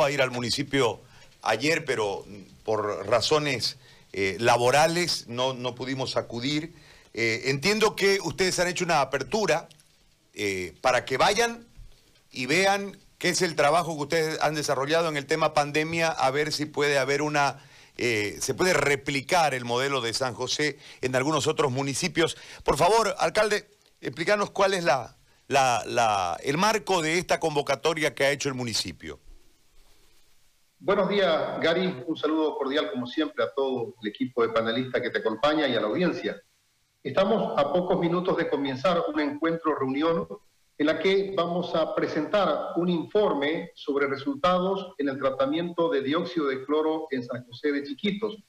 a 0.00 0.10
ir 0.10 0.22
al 0.22 0.30
municipio 0.30 1.00
ayer, 1.42 1.84
pero 1.84 2.24
por 2.64 3.06
razones 3.06 3.76
eh, 4.12 4.36
laborales 4.38 5.26
no, 5.28 5.54
no, 5.54 5.74
pudimos 5.74 6.16
acudir. 6.16 6.74
Eh, 7.14 7.42
entiendo 7.46 7.96
que 7.96 8.18
ustedes 8.22 8.58
han 8.58 8.68
hecho 8.68 8.84
una 8.84 9.00
apertura 9.00 9.68
eh, 10.34 10.74
para 10.80 11.04
que 11.04 11.16
vayan 11.16 11.66
y 12.30 12.46
vean 12.46 12.98
qué 13.18 13.30
es 13.30 13.42
el 13.42 13.54
trabajo 13.56 13.94
que 13.96 14.02
ustedes 14.02 14.40
han 14.40 14.54
desarrollado 14.54 15.08
en 15.08 15.16
el 15.16 15.26
tema 15.26 15.54
pandemia, 15.54 16.08
a 16.08 16.30
ver 16.30 16.52
si 16.52 16.66
puede 16.66 16.98
haber 16.98 17.22
una... 17.22 17.60
se 17.96 18.54
puede 18.54 18.72
replicar 18.72 19.54
el 19.54 19.64
modelo 19.64 20.00
de 20.00 20.12
San 20.12 20.34
José 20.34 20.78
en 21.02 21.14
algunos 21.14 21.46
otros 21.46 21.70
municipios. 21.70 22.36
Por 22.64 22.76
favor, 22.76 23.14
alcalde, 23.18 23.68
explícanos 24.00 24.50
cuál 24.50 24.74
es 24.74 24.82
la, 24.82 25.16
el 26.42 26.58
marco 26.58 27.00
de 27.00 27.18
esta 27.18 27.38
convocatoria 27.38 28.14
que 28.14 28.24
ha 28.24 28.30
hecho 28.30 28.48
el 28.48 28.54
municipio. 28.54 29.20
Buenos 30.84 31.08
días, 31.08 31.60
Gary. 31.60 32.02
Un 32.08 32.16
saludo 32.16 32.58
cordial, 32.58 32.90
como 32.90 33.06
siempre, 33.06 33.44
a 33.44 33.52
todo 33.54 33.94
el 34.02 34.08
equipo 34.08 34.42
de 34.42 34.48
panelistas 34.48 35.00
que 35.00 35.10
te 35.10 35.20
acompaña 35.20 35.68
y 35.68 35.76
a 35.76 35.80
la 35.80 35.86
audiencia. 35.86 36.42
Estamos 37.04 37.56
a 37.56 37.72
pocos 37.72 38.00
minutos 38.00 38.36
de 38.36 38.48
comenzar 38.48 39.00
un 39.14 39.20
encuentro, 39.20 39.76
reunión, 39.76 40.26
en 40.76 40.86
la 40.86 40.98
que 40.98 41.34
vamos 41.36 41.72
a 41.76 41.94
presentar 41.94 42.72
un 42.74 42.88
informe 42.88 43.70
sobre 43.76 44.08
resultados 44.08 44.92
en 44.98 45.08
el 45.08 45.20
tratamiento 45.20 45.88
de 45.88 46.02
dióxido 46.02 46.48
de 46.48 46.64
cloro 46.64 47.06
en 47.12 47.22
San 47.22 47.46
José 47.46 47.70
de 47.70 47.84
Chiquitos. 47.84 48.42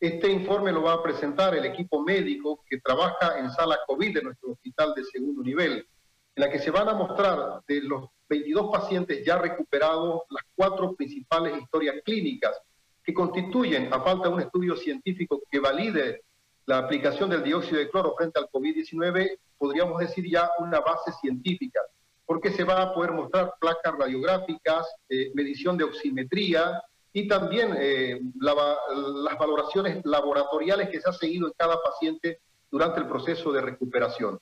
Este 0.00 0.32
informe 0.32 0.72
lo 0.72 0.84
va 0.84 0.94
a 0.94 1.02
presentar 1.02 1.54
el 1.54 1.66
equipo 1.66 2.00
médico 2.00 2.64
que 2.66 2.80
trabaja 2.80 3.38
en 3.38 3.50
sala 3.50 3.76
COVID 3.86 4.14
de 4.14 4.22
nuestro 4.22 4.52
hospital 4.52 4.94
de 4.94 5.04
segundo 5.04 5.42
nivel 5.42 5.86
en 6.36 6.44
la 6.44 6.50
que 6.50 6.58
se 6.58 6.70
van 6.70 6.88
a 6.88 6.94
mostrar 6.94 7.60
de 7.66 7.80
los 7.82 8.08
22 8.28 8.70
pacientes 8.72 9.24
ya 9.24 9.38
recuperados 9.38 10.22
las 10.30 10.44
cuatro 10.54 10.94
principales 10.94 11.60
historias 11.60 11.96
clínicas 12.04 12.60
que 13.04 13.14
constituyen, 13.14 13.92
a 13.92 14.00
falta 14.00 14.28
de 14.28 14.34
un 14.34 14.40
estudio 14.40 14.76
científico 14.76 15.42
que 15.50 15.60
valide 15.60 16.22
la 16.66 16.78
aplicación 16.78 17.28
del 17.28 17.44
dióxido 17.44 17.78
de 17.78 17.90
cloro 17.90 18.14
frente 18.16 18.40
al 18.40 18.48
COVID-19, 18.48 19.38
podríamos 19.58 19.98
decir 20.00 20.24
ya 20.28 20.50
una 20.58 20.80
base 20.80 21.12
científica, 21.20 21.80
porque 22.24 22.50
se 22.50 22.64
va 22.64 22.80
a 22.80 22.94
poder 22.94 23.12
mostrar 23.12 23.52
placas 23.60 23.94
radiográficas, 23.98 24.86
eh, 25.10 25.30
medición 25.34 25.76
de 25.76 25.84
oximetría 25.84 26.82
y 27.12 27.28
también 27.28 27.76
eh, 27.78 28.20
las 28.40 29.38
valoraciones 29.38 30.00
laboratoriales 30.04 30.88
que 30.88 31.00
se 31.00 31.08
ha 31.08 31.12
seguido 31.12 31.46
en 31.46 31.52
cada 31.56 31.80
paciente 31.82 32.40
durante 32.70 33.00
el 33.00 33.06
proceso 33.06 33.52
de 33.52 33.60
recuperación. 33.60 34.40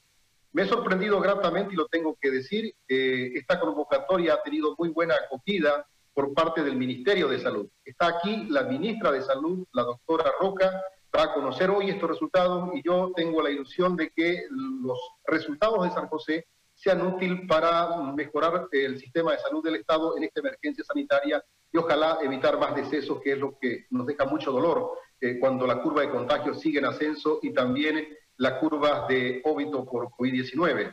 Me 0.53 0.62
he 0.62 0.67
sorprendido 0.67 1.20
gratamente, 1.20 1.72
y 1.72 1.77
lo 1.77 1.86
tengo 1.86 2.17
que 2.20 2.31
decir, 2.31 2.75
que 2.86 3.28
esta 3.34 3.58
convocatoria 3.58 4.34
ha 4.34 4.42
tenido 4.42 4.75
muy 4.78 4.91
buena 4.91 5.14
acogida 5.14 5.86
por 6.12 6.34
parte 6.34 6.62
del 6.62 6.77
Ministerio 6.77 7.28
de 7.28 7.41
Salud. 7.41 7.69
Está 7.84 8.09
aquí 8.09 8.47
la 8.48 8.64
ministra 8.64 9.11
de 9.12 9.22
Salud, 9.22 9.67
la 9.72 9.83
doctora 9.83 10.31
Roca, 10.41 10.83
para 11.11 11.34
conocer 11.34 11.70
hoy 11.70 11.91
estos 11.91 12.11
resultados 12.11 12.70
y 12.75 12.83
yo 12.83 13.12
tengo 13.14 13.42
la 13.42 13.50
ilusión 13.50 13.97
de 13.97 14.11
que 14.11 14.44
los 14.50 14.98
resultados 15.27 15.84
de 15.84 15.91
San 15.91 16.09
José 16.09 16.47
sean 16.75 17.06
útiles 17.06 17.41
para 17.47 18.00
mejorar 18.14 18.66
el 18.72 18.98
sistema 18.98 19.33
de 19.33 19.39
salud 19.39 19.62
del 19.62 19.77
Estado 19.77 20.16
en 20.16 20.25
esta 20.25 20.41
emergencia 20.41 20.84
sanitaria 20.84 21.44
y 21.70 21.77
ojalá 21.77 22.19
evitar 22.22 22.59
más 22.59 22.75
decesos, 22.75 23.20
que 23.22 23.33
es 23.33 23.39
lo 23.39 23.59
que 23.59 23.87
nos 23.91 24.06
deja 24.06 24.25
mucho 24.25 24.53
dolor 24.53 24.92
eh, 25.20 25.39
cuando 25.39 25.66
la 25.66 25.83
curva 25.83 26.00
de 26.03 26.11
contagio 26.11 26.55
sigue 26.55 26.78
en 26.78 26.87
ascenso 26.87 27.39
y 27.42 27.53
también 27.53 28.16
las 28.42 28.58
curvas 28.58 29.06
de 29.06 29.40
óbito 29.44 29.84
por 29.84 30.08
COVID-19. 30.10 30.92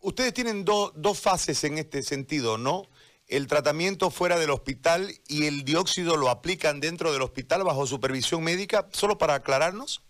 Ustedes 0.00 0.34
tienen 0.34 0.64
dos 0.64 1.20
fases 1.20 1.62
en 1.62 1.78
este 1.78 2.02
sentido, 2.02 2.58
¿no? 2.58 2.82
El 3.28 3.46
tratamiento 3.46 4.10
fuera 4.10 4.36
del 4.36 4.50
hospital 4.50 5.08
y 5.28 5.46
el 5.46 5.64
dióxido 5.64 6.16
lo 6.16 6.28
aplican 6.28 6.80
dentro 6.80 7.12
del 7.12 7.22
hospital 7.22 7.62
bajo 7.62 7.86
supervisión 7.86 8.42
médica, 8.42 8.88
solo 8.90 9.18
para 9.18 9.34
aclararnos. 9.34 10.02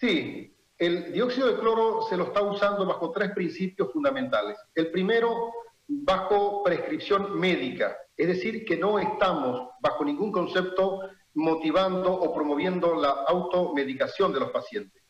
Sí, 0.00 0.56
el 0.78 1.12
dióxido 1.12 1.48
de 1.48 1.60
cloro 1.60 2.06
se 2.08 2.16
lo 2.16 2.24
está 2.24 2.40
usando 2.40 2.86
bajo 2.86 3.12
tres 3.12 3.32
principios 3.32 3.92
fundamentales. 3.92 4.56
El 4.74 4.90
primero, 4.90 5.52
bajo 5.86 6.62
prescripción 6.64 7.38
médica, 7.38 7.94
es 8.16 8.28
decir, 8.28 8.64
que 8.64 8.78
no 8.78 8.98
estamos 8.98 9.68
bajo 9.82 10.02
ningún 10.02 10.32
concepto 10.32 11.02
motivando 11.34 12.12
o 12.12 12.34
promoviendo 12.34 12.94
la 12.94 13.24
automedicación 13.28 14.32
de 14.32 14.40
los 14.40 14.50
pacientes. 14.50 15.02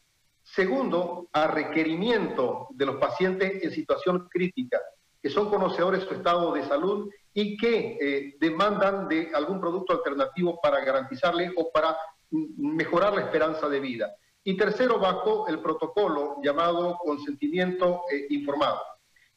Segundo, 0.43 1.29
a 1.33 1.47
requerimiento 1.47 2.69
de 2.71 2.87
los 2.87 2.97
pacientes 2.97 3.63
en 3.63 3.71
situación 3.71 4.29
crítica, 4.31 4.81
que 5.23 5.31
son 5.31 5.49
conocedores 5.49 6.01
de 6.01 6.07
su 6.07 6.15
estado 6.15 6.53
de 6.53 6.65
salud 6.65 7.11
y 7.33 7.57
que 7.57 7.99
eh, 8.01 8.37
demandan 8.41 9.07
de 9.07 9.31
algún 9.35 9.61
producto 9.61 9.93
alternativo 9.93 10.59
para 10.61 10.85
garantizarle 10.85 11.53
o 11.57 11.71
para 11.71 11.97
mejorar 12.31 13.15
la 13.15 13.23
esperanza 13.23 13.69
de 13.69 13.81
vida. 13.81 14.11
Y 14.43 14.57
tercero, 14.57 14.99
bajo 14.99 15.47
el 15.49 15.61
protocolo 15.61 16.37
llamado 16.43 16.97
consentimiento 16.99 18.03
eh, 18.11 18.27
informado. 18.31 18.81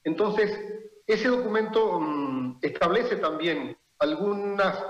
Entonces, 0.04 0.58
ese 1.06 1.28
documento 1.28 2.00
mm, 2.00 2.60
establece 2.62 3.18
también 3.18 3.78
algunas 4.00 4.84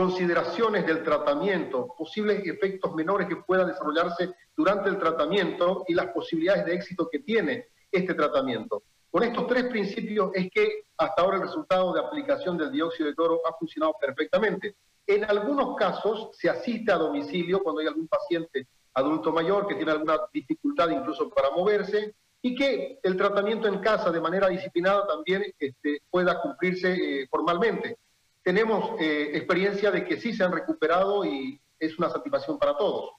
consideraciones 0.00 0.86
del 0.86 1.02
tratamiento, 1.02 1.94
posibles 1.98 2.42
efectos 2.46 2.94
menores 2.94 3.28
que 3.28 3.36
puedan 3.36 3.66
desarrollarse 3.66 4.32
durante 4.56 4.88
el 4.88 4.98
tratamiento 4.98 5.84
y 5.86 5.92
las 5.92 6.06
posibilidades 6.06 6.64
de 6.64 6.74
éxito 6.74 7.06
que 7.12 7.18
tiene 7.18 7.66
este 7.92 8.14
tratamiento. 8.14 8.82
Con 9.10 9.24
estos 9.24 9.46
tres 9.46 9.64
principios 9.64 10.30
es 10.32 10.50
que 10.50 10.84
hasta 10.96 11.20
ahora 11.20 11.36
el 11.36 11.42
resultado 11.42 11.92
de 11.92 12.00
aplicación 12.00 12.56
del 12.56 12.72
dióxido 12.72 13.10
de 13.10 13.14
cloro 13.14 13.42
ha 13.46 13.52
funcionado 13.58 13.94
perfectamente. 14.00 14.74
En 15.06 15.22
algunos 15.22 15.76
casos 15.76 16.30
se 16.32 16.48
asiste 16.48 16.90
a 16.90 16.96
domicilio 16.96 17.62
cuando 17.62 17.82
hay 17.82 17.88
algún 17.88 18.08
paciente 18.08 18.68
adulto 18.94 19.32
mayor 19.32 19.66
que 19.66 19.74
tiene 19.74 19.92
alguna 19.92 20.16
dificultad 20.32 20.88
incluso 20.88 21.28
para 21.28 21.50
moverse 21.50 22.14
y 22.40 22.54
que 22.54 23.00
el 23.02 23.18
tratamiento 23.18 23.68
en 23.68 23.80
casa 23.80 24.10
de 24.10 24.20
manera 24.22 24.48
disciplinada 24.48 25.06
también 25.06 25.44
este, 25.58 26.00
pueda 26.08 26.40
cumplirse 26.40 26.94
eh, 26.94 27.28
formalmente 27.30 27.98
tenemos 28.42 29.00
eh, 29.00 29.30
experiencia 29.34 29.90
de 29.90 30.04
que 30.04 30.20
sí 30.20 30.32
se 30.32 30.44
han 30.44 30.52
recuperado 30.52 31.24
y 31.24 31.60
es 31.78 31.98
una 31.98 32.10
satisfacción 32.10 32.58
para 32.58 32.76
todos. 32.76 33.12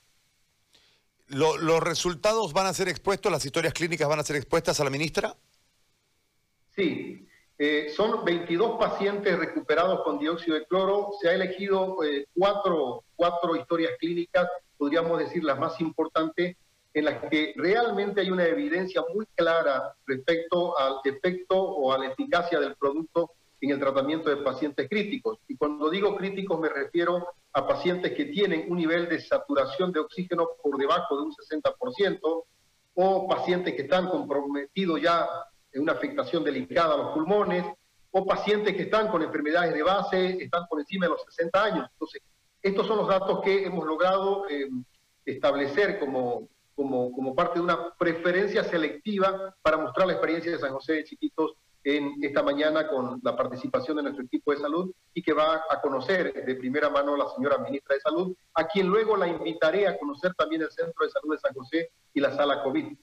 ¿Los 1.27 1.81
resultados 1.81 2.51
van 2.51 2.65
a 2.65 2.73
ser 2.73 2.89
expuestos, 2.89 3.31
las 3.31 3.45
historias 3.45 3.73
clínicas 3.73 4.07
van 4.07 4.19
a 4.19 4.23
ser 4.23 4.35
expuestas 4.35 4.79
a 4.79 4.83
la 4.83 4.89
ministra? 4.89 5.33
Sí, 6.75 7.25
eh, 7.57 7.93
son 7.95 8.25
22 8.25 8.77
pacientes 8.77 9.37
recuperados 9.39 10.01
con 10.03 10.19
dióxido 10.19 10.57
de 10.57 10.65
cloro. 10.65 11.11
Se 11.21 11.29
ha 11.29 11.33
elegido 11.33 12.03
eh, 12.03 12.27
cuatro, 12.37 13.03
cuatro 13.15 13.55
historias 13.55 13.93
clínicas, 13.97 14.49
podríamos 14.77 15.19
decir 15.19 15.43
las 15.43 15.57
más 15.57 15.79
importantes, 15.79 16.57
en 16.93 17.05
las 17.05 17.29
que 17.29 17.53
realmente 17.55 18.21
hay 18.21 18.29
una 18.29 18.45
evidencia 18.45 19.01
muy 19.13 19.25
clara 19.35 19.95
respecto 20.05 20.77
al 20.77 20.95
efecto 21.05 21.55
o 21.55 21.93
a 21.93 21.97
la 21.97 22.07
eficacia 22.07 22.59
del 22.59 22.75
producto 22.75 23.31
en 23.61 23.71
el 23.71 23.79
tratamiento 23.79 24.29
de 24.29 24.37
pacientes 24.37 24.89
críticos. 24.89 25.37
Y 25.47 25.55
cuando 25.55 25.89
digo 25.89 26.15
críticos 26.15 26.59
me 26.59 26.69
refiero 26.69 27.27
a 27.53 27.67
pacientes 27.67 28.13
que 28.13 28.25
tienen 28.25 28.65
un 28.69 28.77
nivel 28.77 29.07
de 29.07 29.21
saturación 29.21 29.91
de 29.91 29.99
oxígeno 29.99 30.47
por 30.61 30.77
debajo 30.77 31.15
de 31.17 31.23
un 31.23 31.31
60% 31.31 32.43
o 32.93 33.27
pacientes 33.27 33.75
que 33.75 33.83
están 33.83 34.09
comprometidos 34.09 35.01
ya 35.01 35.27
en 35.71 35.83
una 35.83 35.93
afectación 35.93 36.43
delicada 36.43 36.95
a 36.95 36.97
los 36.97 37.13
pulmones 37.13 37.65
o 38.09 38.25
pacientes 38.25 38.75
que 38.75 38.83
están 38.83 39.07
con 39.07 39.21
enfermedades 39.21 39.73
de 39.73 39.83
base, 39.83 40.43
están 40.43 40.67
por 40.67 40.79
encima 40.79 41.05
de 41.05 41.11
los 41.11 41.23
60 41.23 41.63
años. 41.63 41.87
Entonces, 41.93 42.21
estos 42.61 42.85
son 42.85 42.97
los 42.97 43.07
datos 43.07 43.41
que 43.41 43.65
hemos 43.65 43.85
logrado 43.85 44.49
eh, 44.49 44.69
establecer 45.23 45.97
como, 45.99 46.49
como, 46.75 47.11
como 47.13 47.33
parte 47.33 47.59
de 47.59 47.63
una 47.63 47.93
preferencia 47.93 48.63
selectiva 48.63 49.55
para 49.61 49.77
mostrar 49.77 50.07
la 50.07 50.13
experiencia 50.13 50.51
de 50.51 50.59
San 50.59 50.73
José 50.73 50.93
de 50.93 51.03
Chiquitos 51.05 51.53
en 51.83 52.13
esta 52.21 52.43
mañana 52.43 52.87
con 52.87 53.19
la 53.23 53.35
participación 53.35 53.97
de 53.97 54.03
nuestro 54.03 54.23
equipo 54.23 54.51
de 54.51 54.59
salud 54.59 54.91
y 55.13 55.21
que 55.21 55.33
va 55.33 55.63
a 55.69 55.81
conocer 55.81 56.33
de 56.45 56.55
primera 56.55 56.89
mano 56.89 57.17
la 57.17 57.25
señora 57.35 57.57
ministra 57.57 57.95
de 57.95 58.01
Salud, 58.01 58.35
a 58.53 58.67
quien 58.67 58.87
luego 58.87 59.17
la 59.17 59.27
invitaré 59.27 59.87
a 59.87 59.97
conocer 59.97 60.33
también 60.35 60.61
el 60.61 60.71
Centro 60.71 61.05
de 61.05 61.11
Salud 61.11 61.33
de 61.33 61.39
San 61.39 61.53
José 61.53 61.91
y 62.13 62.19
la 62.19 62.35
sala 62.35 62.61
COVID. 62.63 62.95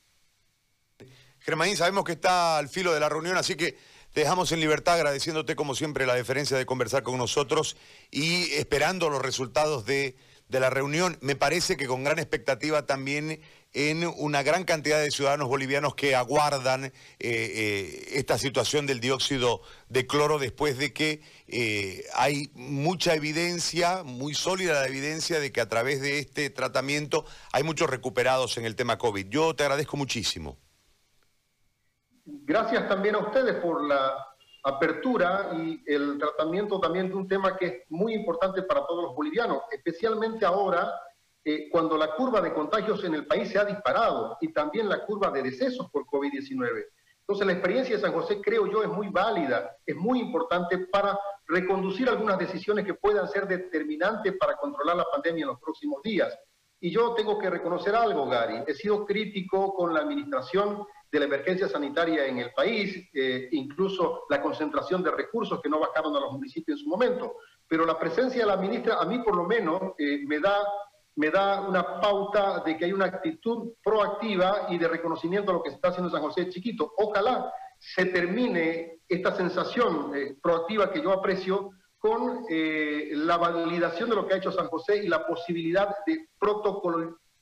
Germaín, 1.41 1.77
sabemos 1.77 2.05
que 2.05 2.13
está 2.13 2.59
al 2.59 2.69
filo 2.69 2.93
de 2.93 3.01
la 3.01 3.09
reunión, 3.09 3.37
así 3.37 3.57
que 3.57 3.79
te 4.13 4.21
dejamos 4.21 4.53
en 4.53 4.61
libertad 4.61 4.95
agradeciéndote 4.95 5.57
como 5.57 5.75
siempre 5.75 6.07
la 6.07 6.15
deferencia 6.15 6.57
de 6.57 6.67
conversar 6.67 7.03
con 7.03 7.19
nosotros 7.19 7.77
y 8.11 8.53
esperando 8.55 9.11
los 9.11 9.23
resultados 9.23 9.87
de, 9.87 10.17
de 10.49 10.61
la 10.61 10.71
reunión. 10.71 11.19
Me 11.21 11.37
parece 11.37 11.77
que 11.77 11.87
con 11.87 12.05
gran 12.05 12.19
expectativa 12.19 12.87
también 12.87 13.41
en 13.73 14.05
una 14.17 14.43
gran 14.43 14.65
cantidad 14.65 15.01
de 15.01 15.11
ciudadanos 15.11 15.49
bolivianos 15.49 15.95
que 15.95 16.17
aguardan 16.17 16.85
eh, 16.85 16.93
eh, 17.21 18.09
esta 18.15 18.39
situación 18.39 18.87
del 18.87 19.01
dióxido 19.01 19.61
de 19.89 20.07
cloro 20.07 20.39
después 20.39 20.79
de 20.79 20.93
que 20.93 21.23
eh, 21.47 22.05
hay 22.15 22.51
mucha 22.55 23.15
evidencia, 23.15 24.03
muy 24.05 24.35
sólida 24.35 24.81
la 24.81 24.87
evidencia 24.87 25.39
de 25.39 25.53
que 25.53 25.61
a 25.61 25.69
través 25.69 26.01
de 26.01 26.19
este 26.19 26.51
tratamiento 26.51 27.25
hay 27.53 27.63
muchos 27.63 27.91
recuperados 27.91 28.57
en 28.57 28.65
el 28.65 28.75
tema 28.75 28.97
COVID. 28.97 29.29
Yo 29.29 29.55
te 29.55 29.65
agradezco 29.65 29.97
muchísimo. 29.97 30.57
Gracias 32.25 32.89
también 32.89 33.15
a 33.15 33.19
ustedes 33.19 33.55
por 33.57 33.85
la 33.85 34.27
apertura 34.65 35.51
y 35.55 35.83
el 35.87 36.19
tratamiento 36.19 36.81
también 36.81 37.09
de 37.09 37.15
un 37.15 37.29
tema 37.29 37.57
que 37.57 37.67
es 37.67 37.75
muy 37.91 38.15
importante 38.15 38.63
para 38.63 38.87
todos 38.87 39.05
los 39.05 39.15
bolivianos, 39.15 39.63
especialmente 39.71 40.45
ahora 40.45 40.93
eh, 41.51 41.71
cuando 41.71 41.97
la 41.97 42.15
curva 42.15 42.43
de 42.43 42.53
contagios 42.53 43.03
en 43.05 43.15
el 43.15 43.27
país 43.27 43.49
se 43.49 43.59
ha 43.59 43.65
disparado 43.65 44.37
y 44.43 44.53
también 44.53 44.87
la 44.87 45.07
curva 45.07 45.31
de 45.31 45.43
decesos 45.43 45.89
por 45.91 46.05
COVID-19. 46.05 46.85
Entonces 47.21 47.47
la 47.47 47.55
experiencia 47.55 47.97
de 47.97 48.03
San 48.03 48.13
José 48.13 48.39
creo 48.43 48.67
yo 48.67 48.83
es 48.83 48.89
muy 48.91 49.09
válida, 49.09 49.75
es 49.87 49.97
muy 49.97 50.21
importante 50.21 50.77
para 50.93 51.19
reconducir 51.47 52.07
algunas 52.07 52.39
decisiones 52.39 52.85
que 52.85 52.93
puedan 52.93 53.27
ser 53.29 53.49
determinantes 53.49 54.35
para 54.39 54.57
controlar 54.57 54.97
la 54.97 55.07
pandemia 55.11 55.45
en 55.45 55.49
los 55.49 55.59
próximos 55.59 56.03
días. 56.03 56.39
Y 56.81 56.91
yo 56.91 57.15
tengo 57.15 57.39
que 57.39 57.49
reconocer 57.49 57.95
algo, 57.95 58.29
Gary, 58.29 58.63
he 58.67 58.75
sido 58.75 59.07
crítico 59.07 59.73
con 59.73 59.95
la 59.95 60.01
administración 60.01 60.85
de 61.11 61.19
la 61.19 61.25
emergencia 61.25 61.67
sanitaria 61.67 62.27
en 62.27 62.41
el 62.41 62.53
país, 62.53 63.09
eh, 63.15 63.49
incluso 63.53 64.25
la 64.29 64.43
concentración 64.43 65.03
de 65.03 65.13
recursos 65.13 65.63
que 65.63 65.71
no 65.71 65.81
bajaron 65.81 66.15
a 66.15 66.21
los 66.21 66.33
municipios 66.33 66.79
en 66.79 66.85
su 66.85 66.91
momento. 66.91 67.37
Pero 67.67 67.87
la 67.87 67.99
presencia 67.99 68.41
de 68.41 68.47
la 68.47 68.57
ministra, 68.57 68.99
a 69.01 69.07
mí 69.07 69.19
por 69.21 69.35
lo 69.35 69.45
menos, 69.45 69.81
eh, 69.99 70.21
me, 70.27 70.41
da, 70.41 70.57
me 71.19 71.31
da 71.31 71.63
una 71.63 72.01
pauta 72.01 72.63
de 72.65 72.77
que 72.77 72.85
hay 72.85 72.93
una 72.93 73.07
actitud 73.07 73.73
proactiva 73.83 74.69
y 74.71 74.79
de 74.79 74.87
reconocimiento 74.87 75.51
a 75.51 75.55
lo 75.55 75.63
que 75.65 75.71
se 75.71 75.75
está 75.77 75.89
haciendo 75.89 76.09
en 76.09 76.13
San 76.13 76.23
José 76.23 76.49
Chiquito. 76.49 76.93
Ojalá 76.97 77.53
se 77.77 78.07
termine 78.07 79.01
esta 79.09 79.35
sensación 79.35 80.15
eh, 80.15 80.37
proactiva 80.41 80.93
que 80.93 81.03
yo 81.03 81.11
aprecio 81.13 81.71
con 81.99 82.45
la 82.49 83.37
validación 83.37 84.09
de 84.09 84.15
lo 84.15 84.25
que 84.25 84.35
ha 84.35 84.37
hecho 84.37 84.53
San 84.53 84.69
José 84.69 84.99
y 84.99 85.09
la 85.09 85.27
posibilidad 85.27 85.97
de 86.07 86.29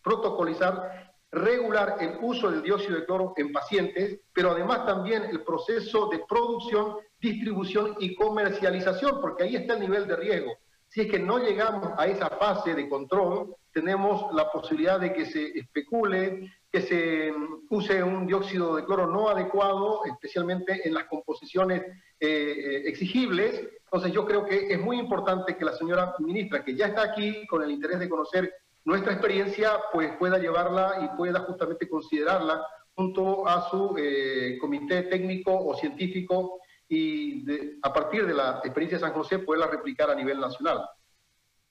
protocolizar 0.03 1.13
regular 1.31 1.99
el 2.01 2.17
uso 2.23 2.51
del 2.51 2.63
dióxido 2.63 2.97
de 2.97 3.05
cloro 3.05 3.35
en 3.37 3.53
pacientes, 3.53 4.21
pero 4.33 4.53
además 4.53 4.87
también 4.87 5.25
el 5.25 5.43
proceso 5.43 6.09
de 6.09 6.25
producción, 6.27 6.97
distribución 7.21 7.97
y 7.99 8.15
comercialización, 8.15 9.21
porque 9.21 9.45
ahí 9.45 9.57
está 9.57 9.75
el 9.75 9.81
nivel 9.81 10.07
de 10.07 10.17
riesgo. 10.17 10.53
Si 10.97 11.03
es 11.03 11.11
que 11.11 11.19
no 11.19 11.39
llegamos 11.39 11.91
a 11.99 12.07
esa 12.07 12.31
fase 12.31 12.73
de 12.73 12.89
control, 12.89 13.55
tenemos 13.71 14.33
la 14.33 14.51
posibilidad 14.51 14.99
de 14.99 15.13
que 15.13 15.27
se 15.27 15.49
especule, 15.49 16.51
que 16.73 16.81
se 16.81 17.35
use 17.69 18.03
un 18.03 18.27
dióxido 18.27 18.75
de 18.75 18.85
cloro 18.87 19.07
no 19.07 19.29
adecuado, 19.29 20.07
especialmente 20.07 20.89
en 20.89 20.95
las 20.95 21.05
composiciones 21.05 21.83
eh, 21.83 22.29
eh, 22.29 22.83
exigibles. 22.87 23.63
Entonces 23.85 24.11
yo 24.11 24.25
creo 24.25 24.47
que 24.47 24.73
es 24.73 24.81
muy 24.81 24.99
importante 24.99 25.59
que 25.59 25.67
la 25.67 25.75
señora 25.75 26.15
ministra, 26.19 26.65
que 26.65 26.75
ya 26.75 26.87
está 26.87 27.03
aquí 27.03 27.47
con 27.47 27.63
el 27.63 27.73
interés 27.73 27.99
de 27.99 28.09
conocer 28.09 28.55
nuestra 28.87 29.13
experiencia 29.13 29.73
pues 29.93 30.17
pueda 30.17 30.39
llevarla 30.39 31.03
y 31.05 31.15
pueda 31.15 31.41
justamente 31.41 31.91
considerarla 31.91 32.67
junto 32.95 33.47
a 33.47 33.69
su 33.69 33.95
eh, 33.99 34.57
comité 34.59 35.03
técnico 35.03 35.55
o 35.55 35.77
científico 35.77 36.61
y 36.89 37.45
a 37.83 37.93
partir 37.93 38.27
de 38.27 38.35
la 38.35 38.61
experiencia 38.65 38.99
de 38.99 39.05
San 39.05 39.13
José 39.13 39.39
poderla 39.41 39.67
replicar 39.67 40.11
a 40.11 40.15
nivel 40.15 40.41
nacional. 40.41 40.89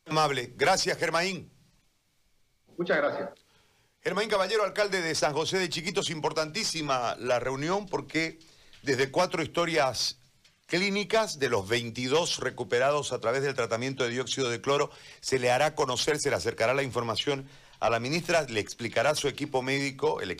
Amable. 0.06 0.54
Gracias, 0.56 0.98
Germaín. 0.98 1.52
Muchas 2.78 2.98
gracias. 2.98 3.30
Germaín 4.02 4.30
Caballero, 4.30 4.64
alcalde 4.64 5.02
de 5.02 5.16
San 5.16 5.34
José 5.34 5.58
de 5.58 5.70
Chiquitos, 5.70 6.10
importantísima 6.10 7.16
la 7.18 7.40
reunión 7.40 7.88
porque 7.88 8.40
desde 8.84 9.10
cuatro 9.10 9.42
historias 9.42 10.20
clínicas 10.68 11.40
de 11.40 11.50
los 11.50 11.68
22 11.68 12.40
recuperados 12.40 13.14
a 13.14 13.20
través 13.20 13.44
del 13.44 13.56
tratamiento 13.56 14.04
de 14.04 14.12
dióxido 14.12 14.50
de 14.50 14.62
cloro. 14.62 14.92
Se 15.22 15.40
le 15.40 15.52
hará 15.52 15.76
conocer, 15.76 16.20
se 16.20 16.30
le 16.30 16.36
acercará 16.36 16.74
la 16.74 16.84
información 16.84 17.48
a 17.80 17.90
la 17.90 18.00
ministra, 18.00 18.44
le 18.44 18.60
explicará 18.60 19.12
a 19.12 19.16
su 19.16 19.28
equipo 19.28 19.62
médico, 19.62 20.22
el 20.22 20.32